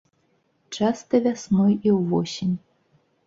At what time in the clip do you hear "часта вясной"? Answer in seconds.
0.77-1.77